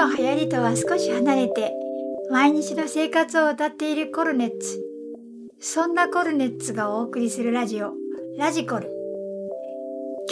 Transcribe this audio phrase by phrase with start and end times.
[0.00, 1.74] の流行りとは少し離れて
[2.30, 4.82] 毎日の生活を歌っているコルネッツ。
[5.58, 7.92] そんなコルネッツがお送りするラジオ
[8.38, 8.90] ラジコル。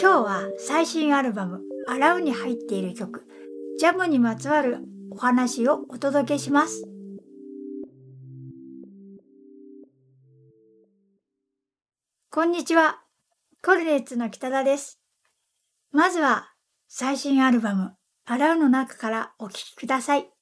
[0.01, 3.27] 今日は最新アルバム「アラウ」に入っている曲
[3.77, 4.79] ジャムにまつわる
[5.11, 6.87] お話をお届けします。
[12.31, 13.03] こんにちは。
[13.63, 14.99] コルネッツの北田です。
[15.91, 16.53] まずは
[16.87, 17.93] 最新アルバム
[18.31, 20.38] 「洗う」の中からお聞きください。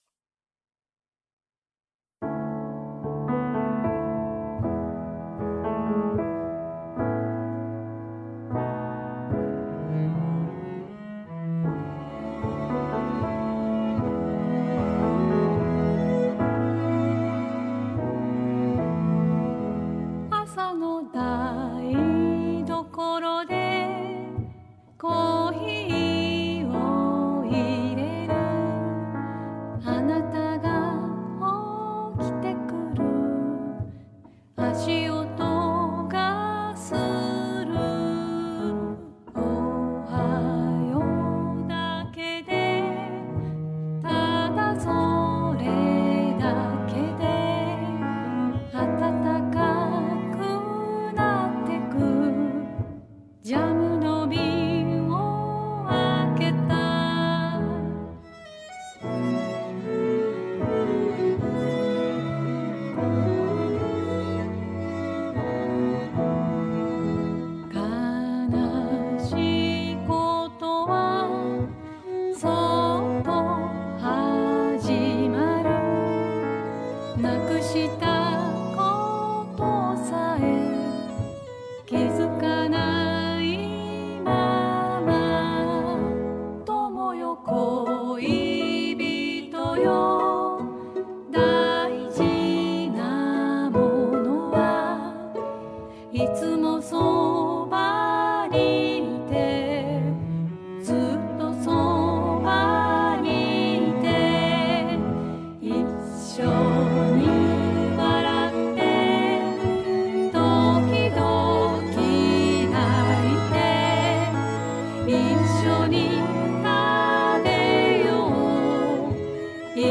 [119.77, 119.83] 一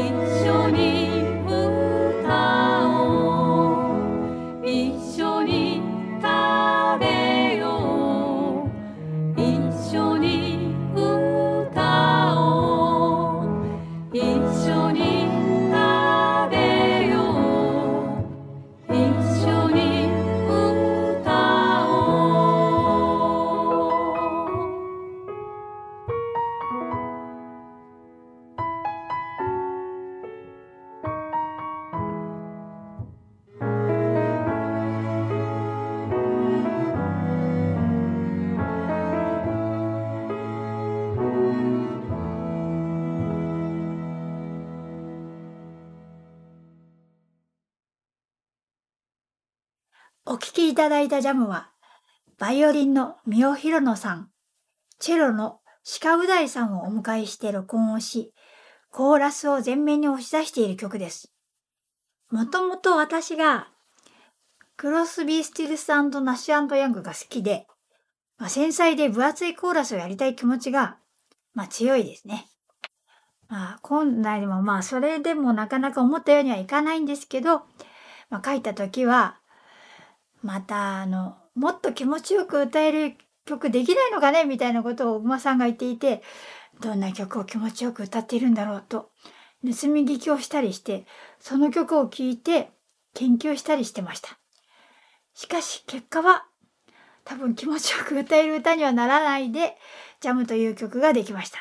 [0.45, 1.16] 緒に
[50.77, 51.71] ただいたジャムは、
[52.37, 54.29] バイオリンの三尾博野さん、
[54.99, 55.59] チェロの
[56.01, 58.31] 鹿う大さんをお迎えして録音をし、
[58.91, 61.33] コーラスを前面に押し出している曲です。
[62.29, 63.69] もともと私が、
[64.75, 67.65] クロスビー・スティルスナッシュヤングが好きで、
[68.37, 70.99] まあ、繊細で分厚いコーラスをやりたい気持ちが、
[71.55, 72.45] まあ強いですね。
[73.47, 77.63] まあ、今来でもまあそれでもなかなか思ったようにはいかないんですけど、
[78.29, 79.39] まあ書いた時は、
[80.41, 86.21] またあのもっと気持ちよく歌える曲できないのかねみたいなことを小熊さんが言っていて
[86.79, 89.09] どんな曲を気持ちよく歌っているんだろうと
[89.63, 91.05] 盗み聞きをしたりして
[91.39, 92.69] その曲を聴いて
[93.13, 94.37] 研究したりしてました。
[95.33, 96.45] しかし結果は
[97.23, 99.77] 多分気持ちよく歌える歌にはならないで
[100.21, 101.59] 「ジャム」という曲ができました。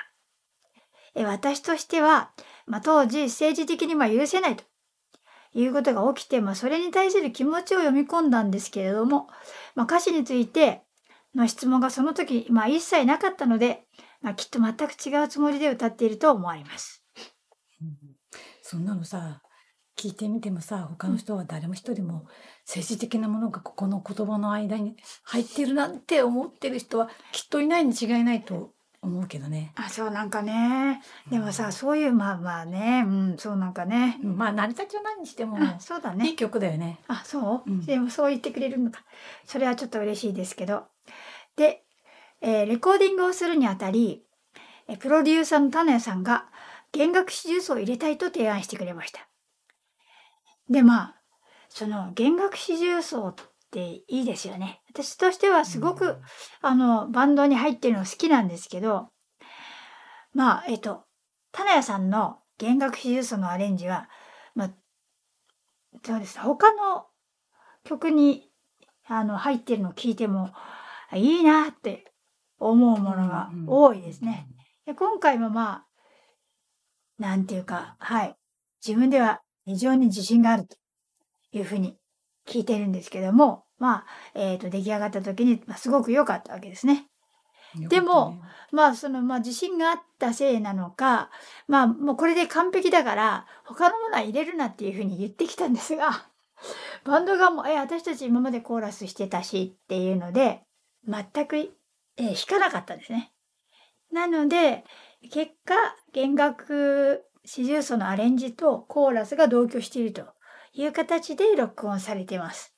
[1.15, 2.31] え私としては、
[2.67, 4.65] まあ、当時政治的にまあ許せないと。
[5.55, 9.29] いうことが起きて、まあ、それに対する気持ちを読み込んだんですけれども、
[9.75, 10.83] まあ、歌詞について
[11.35, 13.85] の質問がその時、まあ、一切なかったので、
[14.23, 17.03] まあ、きっと全く違うつもりで歌っていると思われます。
[18.63, 19.43] そんなのさ
[19.97, 22.27] 聞いてみてもさ他の人は誰も一人も
[22.67, 28.73] 政治的なものがここの言葉の間に入ってるなんて思ってる人はきっといないに違いないと
[29.07, 29.73] 思うけどね。
[29.77, 31.03] あそうなんかね。
[31.31, 33.05] でもさそういうまあまあね。
[33.07, 34.19] うんそうなんかね。
[34.23, 37.01] うんまあ成り立ちは何にしてもあそうだいいね曲だよね。
[37.09, 37.87] あそう、うん。
[37.87, 39.03] でもそう言ってくれるのか。
[39.45, 40.85] それはちょっと嬉しいですけど。
[41.57, 41.85] で、
[42.41, 44.25] えーレコーディングをするにあたり
[44.89, 46.47] えープロデューサーの種さんが
[46.93, 49.29] 弦楽四重奏を入れたいと提案してくれました。
[50.69, 51.15] で、まあ、
[51.69, 53.43] その弦楽四重奏って
[53.75, 54.81] いいですよね。
[54.89, 56.19] 私としてはすごく、
[56.63, 59.09] あの、バンドに入ってるの好きなんですけど、
[60.33, 61.05] まあ、えっと、
[61.53, 64.09] 棚谷さんの弦楽四重奏のアレンジは、
[64.55, 64.71] まあ、
[66.05, 67.07] そうですね、他の
[67.85, 68.51] 曲に
[69.07, 70.53] あの入ってるのを聞いても、
[71.13, 72.13] いいなって
[72.59, 74.49] 思うものが多いですね。
[74.85, 75.87] で今回もまあ、
[77.19, 78.37] なんていうか、はい。
[78.87, 80.77] 自分では非常に自信があると
[81.53, 81.97] いうふうに
[82.47, 87.07] 聞いてるんですけども、まあ、えっ、と、出来上がった時に、まあ、すごく良かったわけですね。
[87.89, 88.41] でも、
[88.73, 91.31] まあ、その、まあ、自信があったせいなのか、
[91.69, 96.27] まあ、もうこれで完璧だから、他のものは入れるなっていうふうに言ってきたんですが、
[97.05, 100.63] バンドがもう、え、私たち今までコーラスしてたしっていうので、
[101.07, 103.33] 全く、えー弾かなかったんですね。
[104.11, 104.85] なので、
[105.31, 105.75] 結果、
[106.13, 110.27] 弦楽四重奏のアレンジとコーラスが同居していると
[110.77, 112.75] いう形で録音されています。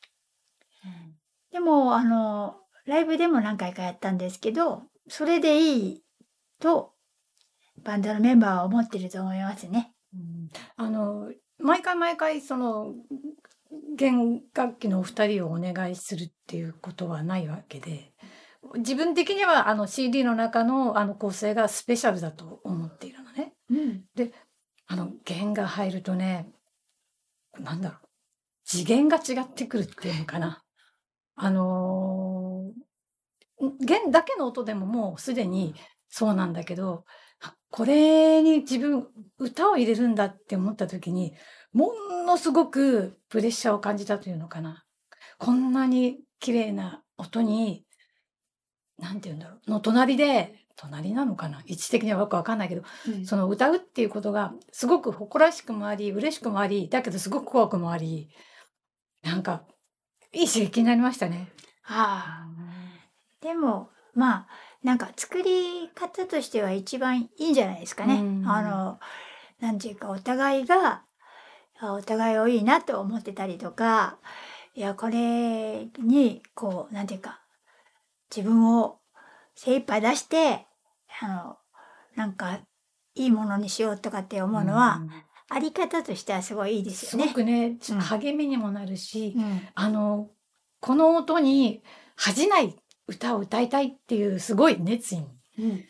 [1.51, 2.57] でも、あの、
[2.87, 6.03] ライブでも何回かやったんですけど、それでいい
[6.61, 6.93] と、
[7.83, 9.93] バンドのメンバーは思ってると思いますね。
[10.15, 12.95] うんあの毎回毎回その
[13.97, 18.13] 弦楽器のお二人をお願いするっていうことはないわけで
[18.77, 23.53] 自分的にはあの CD の中のあの構成がスペシャルだと思っているのね。
[23.71, 24.05] うん。
[24.87, 26.49] あの弦が入るとね
[27.61, 28.09] なんだろう
[28.65, 30.63] 次元が違ってくるっていうのかな。
[31.37, 32.89] あのー
[33.81, 35.75] 弦だけの音でももうすでに
[36.09, 37.05] そうなんだけど
[37.71, 39.09] これに自分
[39.39, 41.35] 歌を入れるんだって思った時に
[41.73, 41.93] も
[42.27, 44.85] のすごくプレッシャーを感じたというのかな。
[45.39, 47.85] こんなに綺麗な音に
[48.99, 51.61] なんて言うんだろうの隣で隣なのかな？
[51.67, 52.83] 位置的にはよくわかんないけど
[53.27, 58.31] その歌うっていうことがすごく誇らしくもあり嬉しくもありだけどすごく怖くもあり
[59.23, 59.65] なんか
[60.33, 61.51] いい刺激になりましたね。
[61.87, 62.49] ああ。
[63.41, 64.49] でも、まあ、
[64.83, 68.21] なんか作り方としては一番いいんじゃないですかね。
[68.21, 69.01] うんあの、
[69.61, 71.03] なんていうか、お互いが、
[71.81, 74.19] あお互いをいいなと思ってたりとか、
[74.75, 77.41] いや、これに、こう、なんていうか、
[78.35, 78.99] 自分を
[79.55, 80.67] 精一杯出して、
[81.21, 81.57] あの、
[82.17, 82.61] なんか、
[83.15, 85.11] いいものにしようとかって思うのは、ん
[85.51, 87.29] あり方としてはすごいいいですすよね。
[87.29, 89.67] ごくねうん励みにもなるし、うん。
[89.75, 90.29] あの
[90.81, 91.83] この音に
[92.17, 92.77] 恥じない
[93.07, 95.27] 歌を歌いたいっていうすごい熱意に
[95.59, 95.85] うん。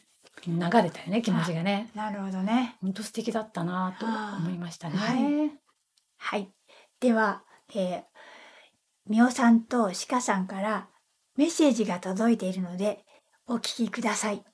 [0.47, 1.91] 流れたよね気持ちがね。
[1.95, 2.77] なるほどね。
[2.81, 4.97] 本当素敵だったなと思いましたね。
[4.97, 5.53] はい
[6.17, 6.53] はい。
[7.01, 7.43] では、
[7.75, 8.03] えー、
[9.09, 10.89] みおさんとしかさんから
[11.37, 13.05] メッセージが届いているので、
[13.49, 14.45] お聞きください。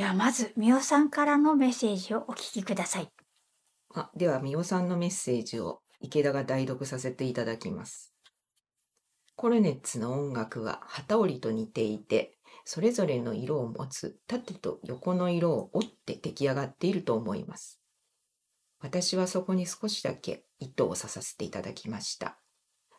[0.00, 3.12] では、まず、みおさんからのメッセージをお聞きください。
[3.94, 8.14] あでは、みおさんのメッセージを池田が代読させていただきます。
[9.36, 17.78] コルネッツの音楽は旗織りと似ていて、それぞれの色を持つ縦と横の色を折って出来上がっていると思います。
[18.80, 22.40] 私はそこに少しだけ糸を刺させていただきました。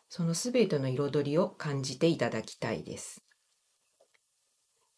[0.08, 3.24] そのすべての彩りを感じていただきたいです。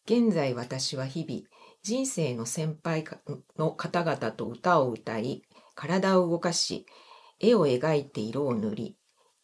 [0.07, 1.41] 現在私は日々、
[1.85, 3.19] 人生の先輩か
[3.59, 5.43] の方々と歌を歌い、
[5.75, 6.87] 体を動かし、
[7.39, 8.97] 絵を描いて色を塗り、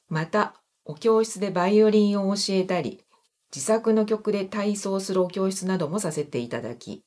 [0.10, 3.06] また、お教室でバイオリンを教えたり、
[3.56, 7.06] 自作の曲で体操するお教室などもさせていただき、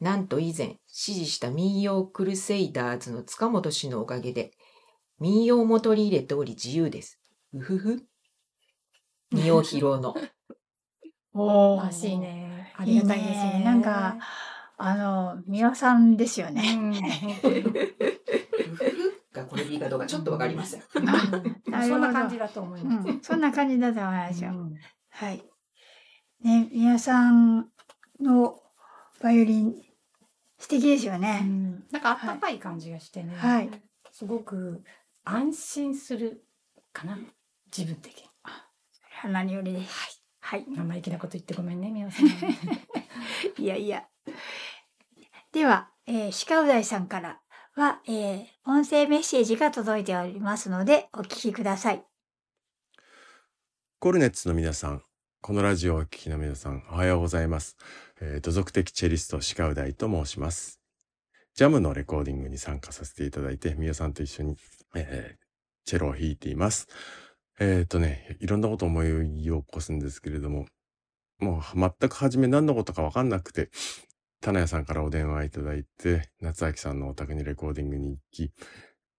[0.00, 4.50] なんと以前、指示した民謡クルセイダーズの塚本氏のおかげで、
[5.20, 7.20] 民謡も取り入れており自由です。
[7.54, 8.02] うふふ。
[9.30, 10.16] 民謡披露の。
[11.34, 12.18] おらしい。
[12.18, 12.72] ね。
[12.76, 13.52] あいいりがたいですね。
[13.58, 13.64] ね。
[13.64, 14.18] なんか、
[14.76, 16.62] あの、みおさんですようね。
[19.32, 20.82] がこれでいいかどうかちょっとわかりません。
[20.92, 21.04] そん
[22.00, 23.08] な感じだと思いうます。
[23.08, 24.50] ん、そんな感じだと思いますよ。
[24.50, 24.74] うん
[25.12, 25.42] はい。
[26.42, 27.68] ね、みおさん
[28.20, 28.58] の
[29.20, 29.74] バイオリン、
[30.58, 31.40] 素敵ですようね。
[31.40, 33.70] んなんかあったかい感じがしてね、はい。
[34.12, 34.82] すごく
[35.24, 36.44] 安心する
[36.92, 37.18] かな
[37.76, 38.28] 自分的に。
[39.30, 39.92] 何よりです。
[39.92, 40.19] はい。
[40.58, 42.26] 生意気なこと言ってごめんね皆さん。
[43.62, 44.04] いやいや。
[45.52, 47.40] では、えー、鹿う大さんから
[47.74, 52.04] は、えー、音声メッセージが届いておりますので、お聞きください。
[53.98, 55.02] コルネッツの皆さん、
[55.40, 57.76] このラジオをお聞きの皆さん、おはようございます。
[58.20, 60.80] えー、土属的チェリスト、鹿う大と申します。
[61.54, 64.56] ジャムのレコーディングに参加させていただいて、皆さんと一緒に、
[64.94, 65.50] えー
[65.84, 66.86] チェロを弾いています。
[67.60, 70.64] えっ、とね、いろんなことを思い起こすんですけれども、
[71.40, 73.70] もう全く初め何のことかわかんなくて、
[74.40, 78.52] 棚屋さんからお電話いただいて、夏明さんのお宅にレコーディングに行き、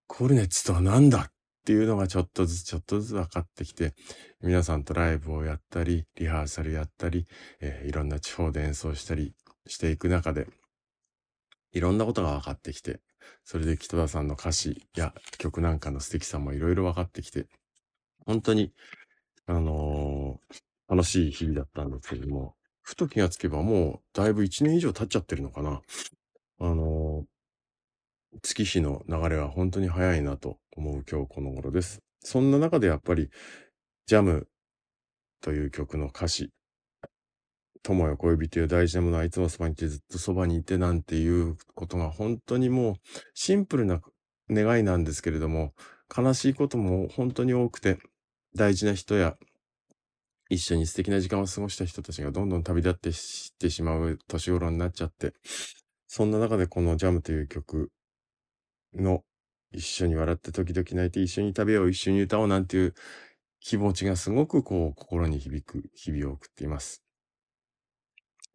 [0.08, 1.32] コルネッツとは何だっ
[1.64, 3.94] ていうのがちょっとずつちょっとずつ分かってきて、
[4.42, 7.28] 皆さんとライブをやったり、リハーサルやったり、
[7.60, 9.34] えーいろんな地方で演奏したり
[9.68, 10.48] していく中で、
[11.72, 13.00] いろんなことが分かってきて、
[13.44, 17.46] それで北田さんの歌詞や曲なんかの素敵さもいろいろ分かってきて、
[18.26, 18.72] 本当に、
[19.46, 25.80] あのー楽しい日々だったんですけれども、ふと気がつけばもうだいぶ1年以上経っちゃってるのかな。
[26.60, 27.26] あのー
[28.42, 32.00] 月日の流れは本当に早いなと思う今日この頃です。
[32.20, 33.30] そんな中でやっぱり、
[34.06, 34.48] ジャム
[35.40, 36.50] という曲の歌詞、
[37.82, 42.94] 友よ恋人よ大事なものはいつもそばにいてずっとそばにいてなんていうことが本当にもう
[43.34, 44.00] シンプルな
[44.48, 45.74] 願いなんですけれども、
[46.16, 47.98] 悲しいことも本当に多くて、
[48.54, 49.36] 大事な人や
[50.50, 55.32] 一緒に素敵な時間を過ごした人たちがどんどん旅立ってしってしまう年頃になっちゃって、
[56.06, 57.90] そんな中でこのジャムという曲
[58.94, 59.22] の
[59.72, 62.94] 一緒に笑って時々泣いて一緒に食べよう一緒に歌おうなんていう
[63.60, 67.02] 気持ちがすごくこう心に響く日々を送っています。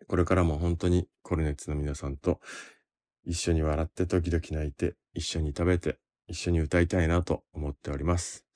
[0.07, 2.39] これからも本当にコルネッツの皆さんと
[3.25, 8.46] 一緒に笑って時々泣いて一緒に食べて一緒に歌いたいなと思っております。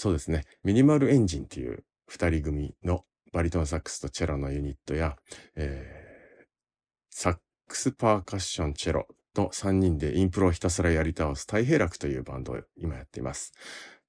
[0.00, 0.44] そうですね。
[0.62, 5.16] ミニマルエンジンっていう二人組のバリトンサックスとチェロのユニットや、
[5.56, 6.46] えー
[7.10, 7.36] サッ
[7.66, 13.52] クスパーカッションチェロと3人でインプロをひたすらやり倒す太平楽というバンドを今やっています。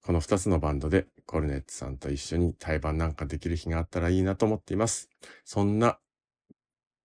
[0.03, 5.09] この2つのバンドでコルネッツさんと一緒に対バンなんかできる日があったらいいなと思っています。
[5.43, 5.97] そんな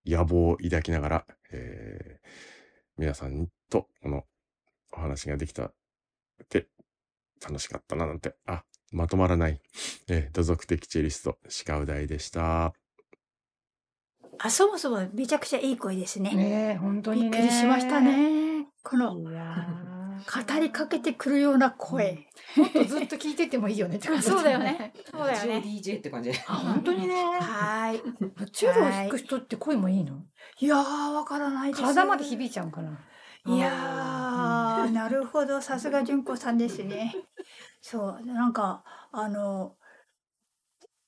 [0.05, 2.29] 野望を抱きながら、えー
[2.99, 4.25] 皆さんとこの
[4.93, 5.73] お話ができたっ
[6.51, 6.67] て
[7.43, 8.63] 楽しかったななんて、あ、
[8.95, 9.61] まとまらない、
[10.09, 12.73] えー土足的チェリスト、鹿う大でした。
[14.39, 16.35] あ、そもそもめちゃくちゃいい声ですね。
[16.35, 17.31] ねえ、本当にね。
[17.31, 18.01] びっくりしました。
[18.01, 18.67] ね。
[18.83, 22.27] この語りかけてくるような声。
[22.57, 24.93] ーもっとずっと聞いててもいいよねって感じそうだよね。。
[25.11, 25.63] そうだよね。
[25.65, 26.45] DJ って感じで。
[26.47, 27.15] あ、本当にね。
[27.15, 28.51] はーい。
[28.51, 30.25] チェロを弾く人って声もいいの？
[30.61, 31.83] いやー、わからないです。
[31.83, 32.99] 体まで響いちゃうかな。
[33.47, 35.61] いやー、なるほど。
[35.61, 37.15] さすが純子さんですね。
[37.87, 39.77] そう、なんか、あの、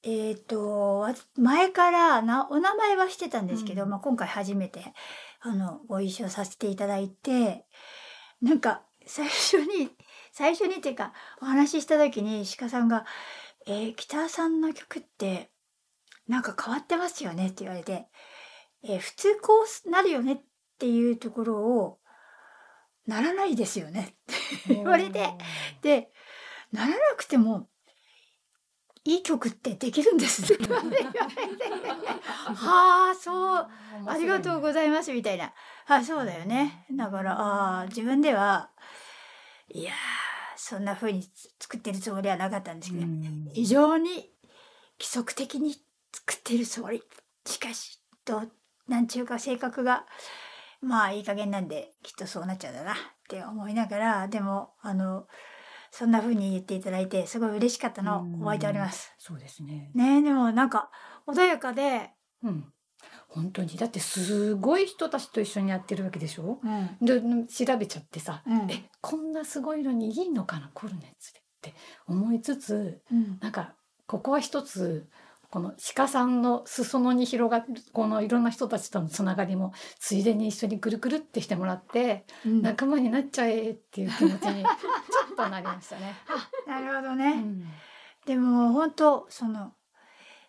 [0.03, 3.89] えっ、と、わ前からな、お名前はしてたんですけど、うん。
[3.89, 4.93] まあ、今回初めて、
[5.41, 7.65] あの、ご一緒させていただいて、
[8.43, 9.89] なんか、最初に、
[10.33, 13.07] 最初にっていうか、お話しした時に鹿さんが、
[13.67, 15.51] えー北さんの曲って、
[16.29, 17.47] なんか変わってますよね？
[17.47, 18.07] って言われて、
[18.85, 20.33] えー普通こうなるよね？
[20.35, 20.41] っ
[20.79, 22.01] ていうところを、
[23.07, 24.15] ならないですよね？
[24.69, 25.27] 言われて
[25.81, 26.11] で、
[26.73, 27.69] ならなくても、
[29.05, 30.43] いい曲ってできるんです
[32.55, 33.69] は あ、そう、
[34.07, 35.53] ありがとうございますみたいな。
[35.87, 36.87] あ、そうだよね。
[36.91, 38.71] だから、ああ、自分では、
[39.69, 39.95] いやー、
[40.57, 41.23] そんな風に
[41.61, 44.33] 作ってるつもりはなかったんですけど、うん非常に
[44.99, 45.75] 規則的に
[46.13, 47.03] 作ってるつもり。
[47.47, 48.53] しかし、どう、
[48.89, 50.05] なんちゅうか性格が、
[50.81, 52.97] まあいい加減なんで、きっとそうなっちゃうんだなっ
[53.29, 55.29] て思いながら、でも、あの、
[55.99, 59.15] そんな風に言っていただいて、すごい嬉しかったのを覚えております。
[59.19, 59.91] そうですね。
[59.95, 60.91] ねえ、でもなんか、
[61.27, 62.11] 穏やかで、
[62.43, 62.73] うん。
[63.29, 66.61] 本当にだってすごい人たちと一緒にやってるわけでしょ？
[66.63, 67.47] うん。
[67.47, 68.71] で調べちゃってさ、うん。
[68.71, 71.75] えこんなすごいのにいいのかなコルネッツでって
[72.07, 73.39] 思いつつうん。
[73.41, 73.75] なんか
[74.07, 75.09] ここは一つ
[75.51, 84.71] この鹿さんの裾野に広がるこのいろんな人たちとのつながりもついでに一緒にぐるぐるってしてもらってうんな仲間になっちゃえっていう気持ちにちょ
[85.33, 86.15] っとなりましたね。
[86.67, 87.35] うるほどね。
[87.41, 87.65] ん
[88.27, 89.73] でも、本当その、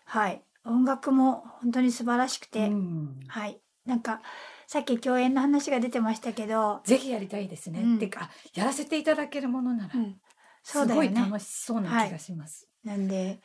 [0.04, 0.42] はい。
[0.64, 3.60] 音楽も本当に素晴らしくて、うんはい。
[3.86, 4.20] なんか、
[4.66, 7.80] さっき共演の話が出てましたけど、ぜひやりたいですね。
[7.80, 10.20] うんてかやらせていただけるものなら、うん、
[10.62, 11.08] そすごうだよね。
[11.08, 12.68] い楽しそうな気がします。
[12.84, 13.40] なんで、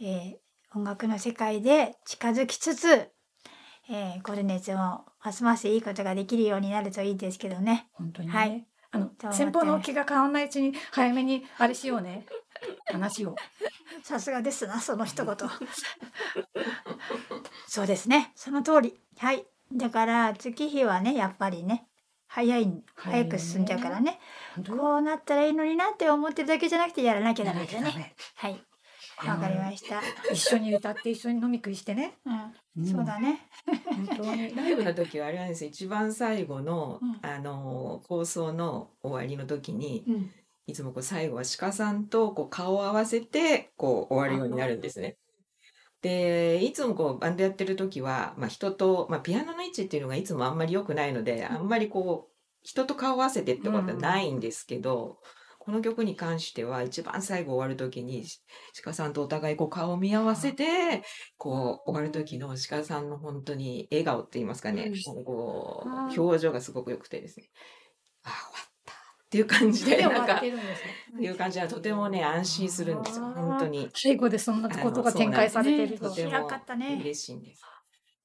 [0.00, 0.43] えー
[0.74, 3.08] 音楽の世界で近づきつつ、
[3.88, 7.88] えー、コルネツもますますいいことができるようになるといいですけどね。
[7.92, 8.34] 本当にね。
[8.34, 12.26] はいあの先方の気が変わらないうちに早めにあれしようね
[12.86, 13.34] 話を。
[14.04, 15.36] さすがですな、その一言。
[17.66, 19.00] そうですね、その通り。
[19.18, 19.44] はい。
[19.72, 21.88] だから、月日はね、やっぱりね、
[22.28, 24.20] 早い、早く進んじゃうからね。
[24.54, 28.14] 本当よこうなったらいいのになって思ってるだけじゃなくてやらなきゃやダメですよね。
[28.36, 28.64] はい。
[29.18, 30.00] わかりました。
[30.32, 32.14] 一緒に歌って一緒に飲み食いしてね。
[32.76, 33.48] うん、そうだね。
[33.84, 34.54] 本当に。
[34.54, 40.30] ライブの時はあれなんですよ一番最後の、うんあの放送の終わりの時にうん。
[40.66, 45.18] いつもこう最後は鹿さんとこう顔を合わせてこう終わるようになるんですね。
[46.04, 55.18] で、いつもこうバンドやってる時は、まあ人と、まあピアノの位置っていうのがいつもあんまり良くないので、あんまりこう、人と顔合わせてってことはないんですけど、
[55.64, 58.26] この曲に関しては一番最後終わる時に、
[58.84, 61.02] 鹿さんとお互いこう顔を見合わせて、
[61.38, 64.92] こう終わる時の鹿さんの本当に笑顔って言いますかね、
[65.24, 67.48] こあう、表情がすごく良くてですね、
[68.24, 71.26] ああ、終わったっていう感じで、なんか、わってるんですね。
[71.26, 73.88] いう感じはとてもね、安心するんですよ、本当に。
[73.94, 76.10] 最後でそんなことが展開されてると。
[76.10, 76.14] と。
[76.14, 77.62] ても広かったね嬉しいんです。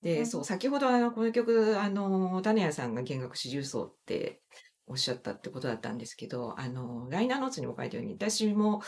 [0.01, 4.41] で、そう、先ほどあの、この曲、あの、種谷さんが弦楽四重奏って
[4.89, 8.81] おっしゃったってことだったんですけど、あの、ライナーノーツにも書いたように、私も、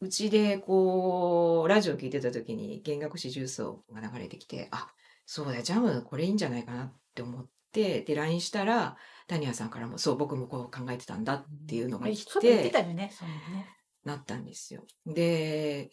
[0.00, 4.88] うちでこう、ラジオ聞いてた時に弦楽四重奏が流れてきて、あ、
[5.26, 8.96] そうだ、ジャムこれいいんじゃないかなって思って、で、LINE したら、
[9.28, 13.12] 谷谷さんからも、そう、僕もこう考えてたんだっていうのが来てて、たよね。
[13.16, 13.68] そうね。
[14.04, 14.84] なったんですよ。
[15.06, 15.90] で、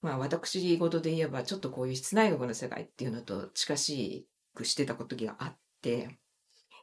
[0.00, 6.18] まあ私事で言えばちょっとこういう室内楽の世界っていうのと近しくしてた時があって、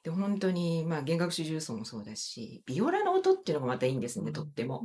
[0.04, 4.84] で、本当にまあ弦楽四重奏もそうだし、ビオラの音っていうのがまたいいんですね、とっても。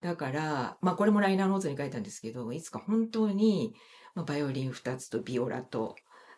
[0.00, 3.74] だから、まあこれもライナーノーツに書いたんですけど、いつか本当に、
[4.14, 5.96] まあ、バイオリン2つとビオラと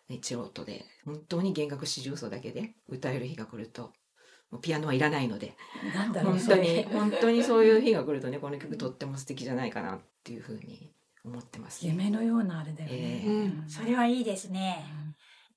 [0.09, 3.93] ねチェロットで、本当に弦楽四重奏だけで歌える日が来ると、
[4.52, 5.57] もうピアノはいらないので、
[5.95, 10.93] なんだろう、本当に、本当にそういう日が来るとね、この曲とっても素敵じゃないかなっていうふうに
[11.25, 11.93] 思ってます、ね。
[11.93, 12.97] 夢のようなあれだよね。
[12.97, 14.85] ええうんそれはいいですね。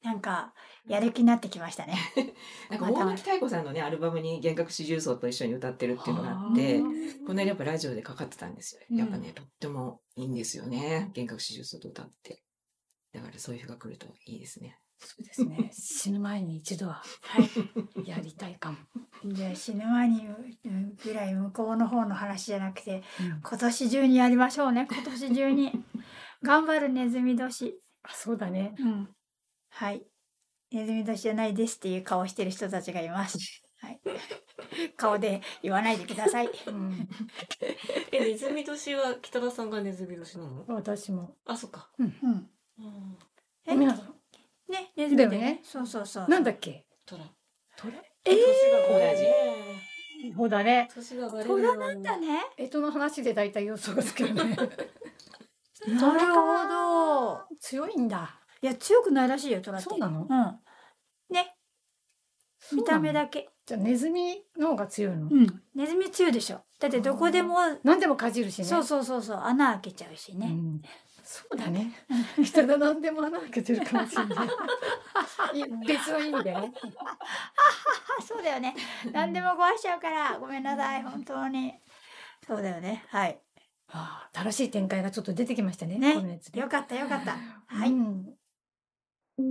[0.04, 0.54] なんか、
[0.88, 1.98] やる気になってきましたね。
[2.70, 6.80] なんか大貫妙子さんのね、アルバムに弦楽四重奏と一緒に歌ってるっていうのがあって、
[7.26, 8.82] この間やっぱラジオでかかってたんですよ。
[8.90, 11.12] うんやっぱね、とってもいいんですよね。
[11.14, 12.44] 弦楽四重奏と歌って。
[13.14, 14.80] だからそういう日が来るといいですね。
[15.00, 15.70] そうですね。
[15.74, 18.10] 死ぬ前に一度ははい。
[18.10, 18.78] やりたいかも。
[19.26, 20.28] じゃあ死ぬ前に
[20.66, 24.88] うんぐらい向こうの方の話じゃなくて、うん今年中にやりましょうね。
[24.90, 25.72] 今年中に。
[26.44, 27.80] 頑張るネズミ年。
[28.04, 28.76] あそうだね。
[28.78, 29.16] うん。
[29.78, 30.06] はい。
[30.72, 33.38] ネズミ年じゃないですっていう顔してる人たちがいます。
[33.82, 34.00] はい。
[34.96, 36.50] 顔で言わないでください。
[36.68, 37.10] うん、
[38.14, 40.66] え、ネズミ年は北田さんがネズミ年なの？
[40.70, 41.36] 私も。
[41.46, 41.92] あ、そっか。
[42.00, 42.50] うん。
[43.68, 43.76] え？
[43.76, 44.16] 皆さん、
[44.72, 45.60] ね、ネズミでね。
[45.62, 46.30] そうそうそう。
[46.30, 46.86] なんだっけ？
[47.06, 47.26] トラ。
[47.76, 48.02] トラ？
[48.24, 48.78] えー、年が
[50.38, 50.90] そうだね。
[50.96, 52.46] 年がバレるトよラなんだね。
[52.58, 54.56] えとの話で大体予想がつくよね。
[55.86, 57.46] なるほど。
[57.60, 58.40] 強いんだ。
[58.62, 59.90] いや、強くないらしいよ、トラって。
[59.90, 60.28] そうなの？
[60.30, 61.34] うん。
[61.34, 61.56] ね、
[62.72, 63.50] 見た目だけ。
[63.66, 65.62] じゃあネズミの方が強いの、うん。
[65.74, 66.62] ネズミ強いでしょ。
[66.80, 68.66] だってどこでも、何でもかじるしね。
[68.66, 70.48] そうそうそうそう、穴開けちゃうしね。
[70.48, 70.82] うん
[71.28, 71.92] そうだね。
[72.44, 74.48] 人が何でも穴開けてるかもしれない。
[75.58, 76.72] いや別の意味でね。
[78.20, 78.76] あ、 そうだよね。
[79.12, 81.74] 何でも壊しちゃうから、ごめんなさい、本当に。
[82.46, 83.06] そうだよね。
[83.10, 83.42] はい。
[83.88, 85.98] ああ、正しい展開がちょっと出てきましたね。
[85.98, 87.38] ねよかった、よかった。
[87.66, 87.90] はい。
[87.90, 88.38] うん
[89.38, 89.44] で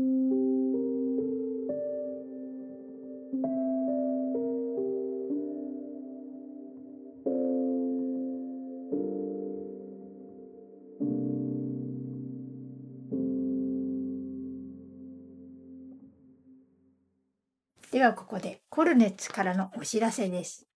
[18.03, 20.67] はここでコルネッツからのお知らせです。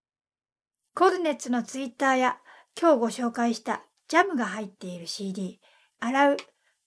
[0.95, 2.37] コルネッツのツイッターや
[2.79, 5.63] 今日ご紹介したジャムが入っている CD、
[5.99, 6.37] 洗う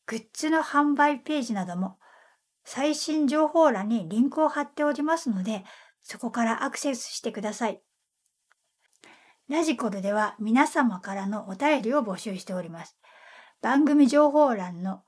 [0.06, 1.98] グッズの販売ページなども
[2.64, 5.64] 最新情報欄にリンクを貼っておりますので、
[6.02, 7.82] そこからアクセスしてください。
[9.50, 12.98] ラジコルでは皆様からのお便りを募集しております。
[13.62, 15.04] 番組情報欄の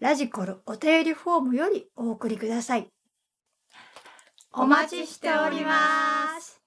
[0.00, 2.88] ラジコルお便りフォームよりお送りください。
[4.52, 6.60] お待ちしております。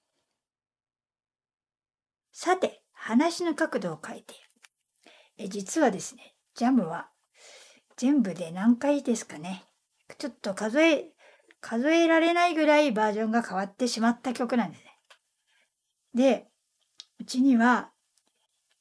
[2.32, 4.34] さて、話の角度を変えて。
[5.38, 7.08] え、実はですね、ジャムは
[7.96, 9.67] 全部で何回ですかね。
[10.18, 11.12] ちょっと数え、
[11.60, 14.98] 数えられないぐらいバージョンが変わってしまった曲なんですね。
[16.14, 16.46] で、
[17.20, 17.90] うちには、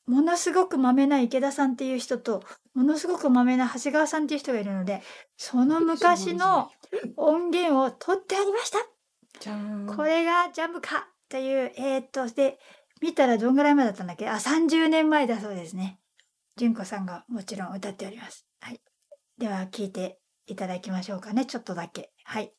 [0.06, 5.02] ものすごくまめな池田さんっていう人と、ものすごくまめな長谷川さんっていう人がいるので、
[5.36, 6.72] その昔の
[7.18, 8.78] 音源を取ってありました。
[9.96, 12.58] これがジャムかという、えー、っと、で、
[13.02, 14.28] 見たらどんぐらい前だったんだっけ？
[14.28, 16.00] あ、30年前だそうですね。
[16.56, 18.48] 純子さんがもちろん歌っております。
[18.62, 18.82] はい。
[19.38, 21.46] では、聞いていただきましょうかね。
[21.46, 22.12] ちょっとだけ。
[22.24, 22.57] はい。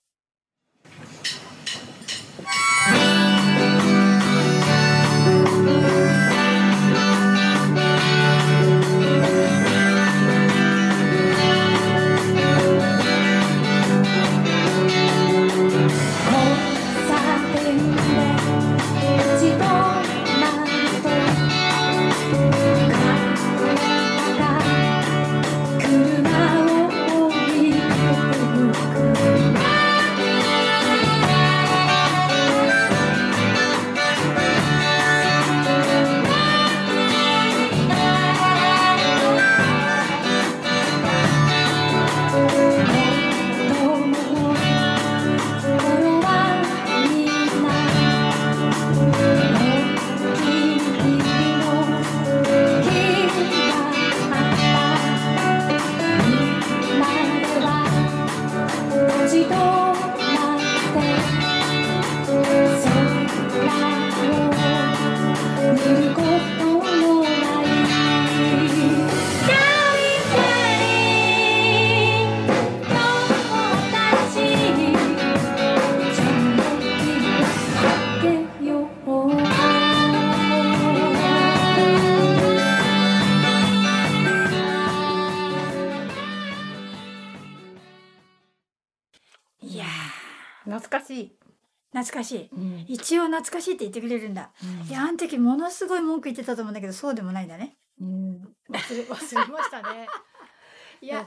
[93.38, 94.50] 懐かしいって言ってくれるんだ。
[94.88, 97.76] いやあの時ものすごい文句言ってたと思うんだけどそうでもないんだね。
[98.00, 98.40] うん。
[98.70, 100.08] 忘れ忘れましたね。
[101.00, 101.26] いや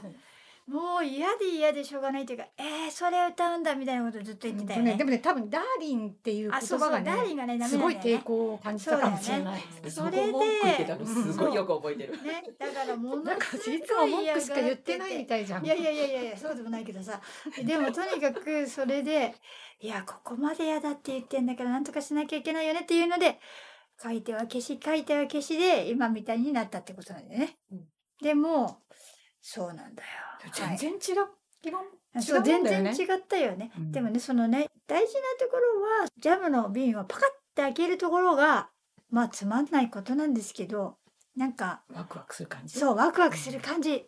[0.68, 9.62] もう嫌で嫌でしょうがないというかえー、それ歌うんだみたいなことずっと言ってたよねでもね多分ダーリンっていう言あそうそう葉がねダーリンがねすごい抵抗を感じたかもしれない。
[9.88, 10.32] それで
[11.04, 12.12] すごいよく覚えてる。
[12.22, 15.64] ねだからものなんかすごいいつも文句しか言ってないみいたいじゃん。
[15.64, 17.20] いやいやいやいやいやそうでもないけどさ
[17.64, 19.34] でもとにかくそれで
[19.80, 23.40] いやここまで嫌だって言ってんだからなんとかしなきゃいけないよねっていうので
[24.00, 27.58] 書いては消し書いては消しで今みたいになったってことなんだよね。
[27.72, 27.88] うん
[28.22, 28.84] でも
[29.40, 30.08] そうなんだよ。
[30.50, 31.22] はい全然違う。
[31.22, 31.26] う
[31.66, 31.70] 違
[32.36, 38.68] うん全だよね然違ったよね、うんでもねそのね大事なところはジャムの瓶をパカッて開けるところが
[39.10, 40.96] まあつまんないことなんですけど
[41.36, 42.78] なんかワクワクする感じ？
[42.78, 44.04] そうワクワクする感じ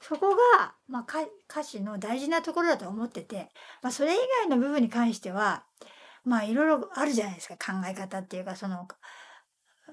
[0.00, 1.18] そこが、まあ、か
[1.50, 3.48] 歌詞の大事なところだと思ってて、
[3.82, 4.16] まあ、それ以
[4.46, 5.64] 外の部分に関しては
[6.24, 8.86] まあいろいろあるじゃないですか考え方っていうかその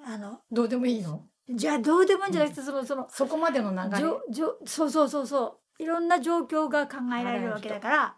[0.06, 1.24] あのどうでもいいの？
[1.50, 3.98] じゃあどうでもいいんじゃなくて、そのそのそこまでの流れ？
[3.98, 4.04] じ。
[4.04, 8.16] ょじょそうそうそうそういろんな状況が考えられるわけだから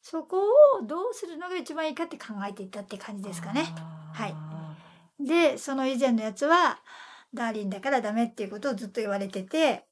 [0.00, 0.40] そこ
[0.80, 3.64] をどうするのが一番いいかって考えていったって感じですかね。
[4.12, 4.34] はい
[5.20, 6.80] でその以前のやつは
[7.32, 9.86] ダーリンだからダメっていうことをずっと言われてて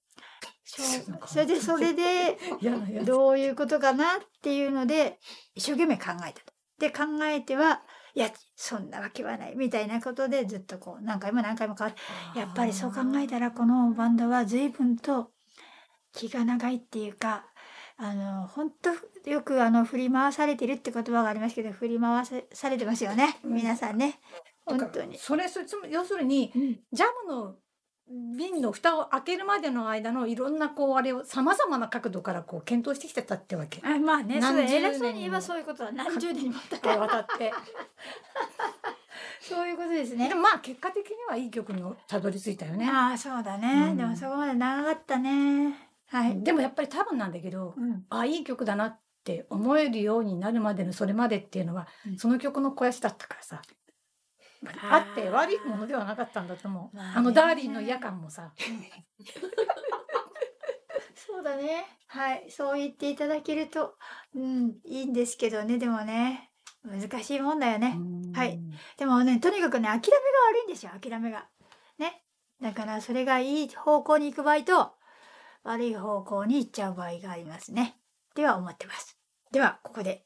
[0.64, 2.38] それでそれで。
[3.05, 5.18] どういうことかなっていうので
[5.55, 6.53] 一生懸命考えたと。
[6.79, 7.83] で考えては
[8.14, 11.94] いやそんなわけはないみたいなことでずっとこう何回も何回も変わっ
[12.35, 15.31] てやっぱりそう考えたらこのバンドは随分と
[16.12, 17.44] 気が長いっていうか
[17.96, 24.20] あの本当よくあの振り回されてるって言葉がありますけど振り回さされてますよね皆さんね
[24.64, 25.18] 本当に。
[25.18, 27.55] それそつま要するにうんジャムの
[28.37, 33.81] 瓶の蓋を開けるまでの間のいろんなこうあれをさまざまな角度からこう検討してきてたってわけ。
[33.85, 36.57] あまあねそ何十年れ偉そうに言えばそういうことは何十年にも
[36.99, 37.53] わたって。
[39.40, 40.35] そういうことですねで。
[40.35, 42.88] もまあ結果的にはいい曲にたどり着いたよね。
[42.88, 48.05] ああそうだね、うんでもそこまで長かったねはい、でもやっぱり多分なんだけど、うん。
[48.11, 52.18] あいい曲だなって思えるようになるまでのそれまでっていうのは、うん。
[52.18, 53.62] その曲の肥やしだったからさ。
[54.90, 56.96] あって悪いものではなかったんだと思う。
[56.96, 57.12] まあね。
[57.16, 58.53] あのダーリンの夜間もさ。
[61.14, 61.87] そうだね。
[62.09, 62.46] はい。
[62.51, 63.94] そう言っていただけると
[64.35, 65.79] うんいいんですけどね。
[65.79, 66.51] でもね
[66.83, 67.99] 難しいもんだよね、
[68.35, 68.61] はい。
[68.96, 70.09] でもねとにかくね諦めが
[70.51, 70.92] 悪いんですよ。
[71.01, 71.46] 諦めが。
[71.99, 72.25] ね。
[72.61, 74.92] だからそれがいい方向に行く場合と
[75.64, 77.96] 悪い方向に行っちゃう場合がありますね
[78.35, 79.18] では思ってます
[79.53, 80.25] ではここで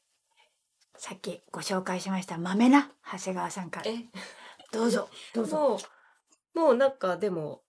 [0.97, 4.05] さっきご紹介しました豆な長谷川さんからえ？
[4.71, 5.57] どうぞどうぞ。
[5.57, 7.61] もうもうなんかでも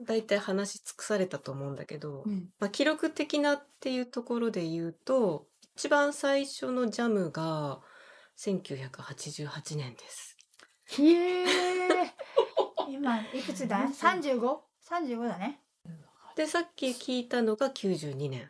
[0.00, 7.80] 大体話し尽くされたと思うんだけど、うんまあ、記録的なっていうところで言うと一番最初のジャムが
[8.38, 10.36] 1988年です。
[11.00, 11.46] へえ
[12.88, 15.61] 今いくつだ ?35?35 だね
[16.36, 18.40] でさっき聞いたのが92年。
[18.40, 18.48] へえ、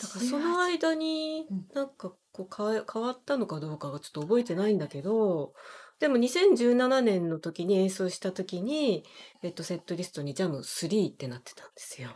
[0.00, 1.66] だからその間にうん。
[1.74, 5.54] なんかこう変え変わったのかどうかがちょっと覚えてないんだけど
[6.00, 9.04] でも2017年の時に演奏した時に、
[9.42, 12.10] えっと、セットリストにジャム3ってなってたんですよ。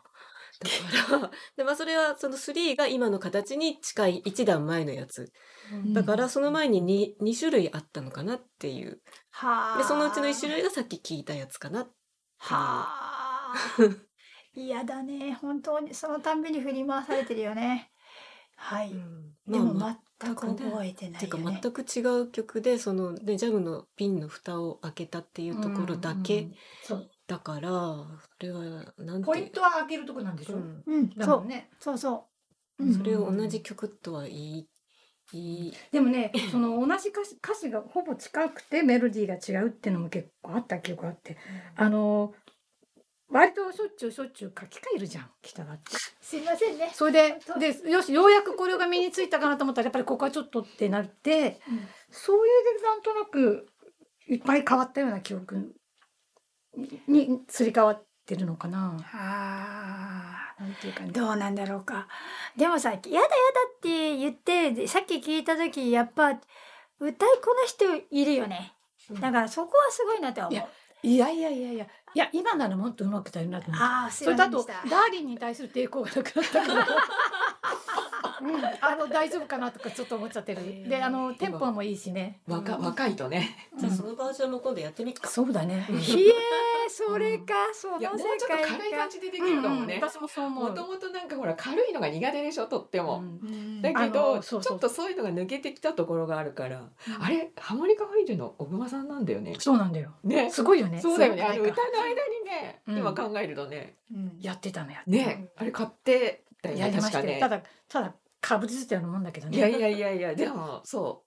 [0.60, 0.68] だ
[1.18, 5.32] から で、まあ、それはその3が今の形に近い一段前のやつ。
[5.92, 6.82] だからその前に
[7.20, 9.00] 2, 2種類あったのかなっていう。
[9.30, 9.78] はあ。
[9.78, 11.90] でそのうちの1種類がさっき聞いたやつかなっ
[12.38, 13.54] はあ。
[14.54, 15.34] 嫌だね。
[15.34, 15.94] 本当に。
[15.94, 17.90] そのたんびに振り回されてるよね。
[18.56, 18.92] はい、
[19.46, 21.60] でもまあ全く覚えてなていうかいよね。
[21.62, 27.10] 全く違う曲でそのでジャムの瓶の蓋を開けたっていうところだけ、うんうんそう。
[27.28, 28.06] だからそ
[28.40, 30.56] れはなんてポイントは開けるとこなんでしょ？
[30.56, 30.84] うん。
[30.86, 31.12] うん。
[31.24, 31.44] そう。
[31.46, 31.70] ね。
[31.78, 32.26] そうそ
[32.80, 32.94] う、うん。
[32.94, 34.68] それを同じ曲とは言い
[35.32, 35.74] 言い。
[35.92, 41.36] でもね、 その同じ歌詞歌詞がほぼ近くてメロディーが違うっていうのも結構あった記憶があって、
[41.76, 42.34] あの
[43.30, 45.96] 割としょっちゅうしょっちゅう書き換えるじゃん北川って。
[46.20, 46.90] すいませんね。
[46.94, 51.88] それででよしようやくこれが身についたかなと思ったらやっぱりここはちょっとってなって、うん。
[52.10, 53.68] そういうでなんとなく
[54.26, 55.74] いっぱい変わったような記憶
[56.76, 58.96] ににすり替わってるのかな。
[59.12, 60.27] あ
[60.58, 61.04] なんていうか。
[61.06, 62.08] どうなんだろうか
[62.56, 63.26] でもさ「やだやだ」
[63.76, 66.38] って言ってでさっき聞いた時やっぱ
[67.00, 68.74] 歌いこなしているよね
[69.10, 70.68] だからそこはすごいなとは思う
[71.02, 74.24] いやいやいやいやいや今ならもっとうまく歌えるなと思って。
[74.24, 76.86] それだとダーリンに対する抵抗がなくなったから。
[78.40, 78.64] うん。
[78.80, 80.62] あの大丈夫かなとかちょっと思っちゃってる。
[80.62, 80.88] ー。
[80.88, 82.40] であのテンポもいいしね。
[82.46, 83.68] 若若いとね。
[83.76, 85.28] じゃあそのバージョンも今度やってみっか。
[85.28, 85.86] そうだね。
[86.00, 86.32] ひえ
[86.88, 87.54] それか。
[87.72, 90.68] その世いやもうちょっ界と軽い感かじでできるかもね、私もそう思う。
[90.70, 93.82] もともとなんかほら軽いのが苦手でしょとっても、うん。
[93.82, 96.88] だけあどちょっとそういうのが抜けてきたところがあるから、
[97.20, 99.54] あれハモリカファイルの小熊さんなんだよね。
[99.58, 100.12] そうなんだよ。
[100.24, 100.50] ね。
[100.50, 101.00] すごいよね。
[101.00, 101.42] そうだよね。
[101.42, 102.98] あの歌の間にね、うん。
[102.98, 103.96] 今考えるとね。
[104.12, 104.38] うん。
[104.40, 105.02] やってたのや。
[105.06, 106.42] ね、あれ買って。
[106.62, 107.24] たよねやりましたよ。
[107.24, 107.40] 確かね。
[107.40, 109.56] ただただかぶりついたようなもんだけどね。
[109.56, 111.24] いやいやいやいやでもそ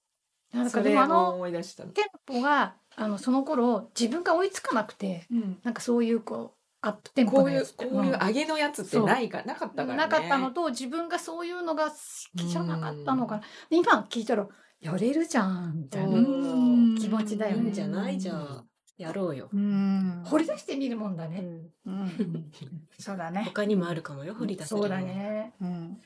[0.53, 0.57] う。
[0.57, 1.85] なんかでもあの思い出した。
[1.85, 5.59] のテンポがあのその頃自分が追いつかなくてうん。
[5.63, 9.95] なんかそういうこうアップテンポこういうこういう上げのやつってないかなかったからね。
[9.95, 11.95] なかったのと自分がそういうのが好
[12.37, 13.41] きじゃなかったのかな。
[13.69, 14.47] で今聞いたら
[14.79, 16.95] やれるじゃんみたいなうん。
[16.97, 17.71] 気持ちだよね。
[17.71, 18.63] じゃないじゃあ
[18.97, 19.49] やろうよ。
[19.53, 20.23] うん。
[20.25, 21.43] 掘り出してみるもんだね。
[21.85, 22.51] うん。
[22.99, 23.43] そうだね。
[23.45, 24.99] 他にもあるかもよ掘り出せるのそうだ。
[24.99, 25.53] ね。
[25.61, 26.01] うん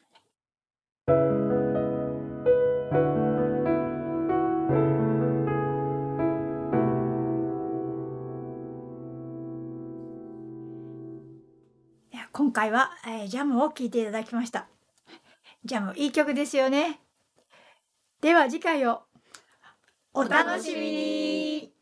[12.36, 14.68] 今回は、えージャムを聴いていただきました。
[15.64, 17.00] ジャムいい曲ですよね。
[18.20, 19.04] では次回を
[20.14, 21.75] お楽しみに。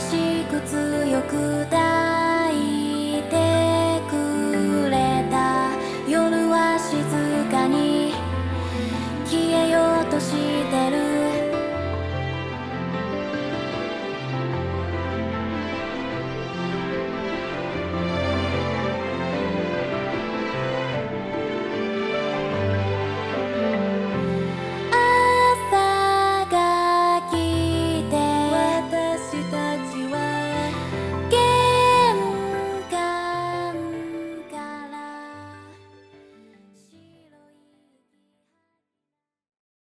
[0.00, 2.07] しく強く抱